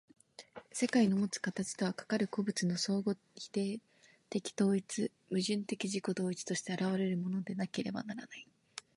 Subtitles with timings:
[0.71, 3.79] 世界のもつ形とは、かかる個物の相互否定
[4.31, 8.47] 的統一、矛盾的自己同一として現れるものでなければならない。